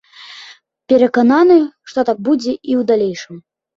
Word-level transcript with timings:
Перакананы, 0.93 1.57
што 1.91 1.99
так 2.11 2.17
будзе 2.29 2.55
і 2.69 2.73
ў 2.81 2.91
далейшым. 2.93 3.35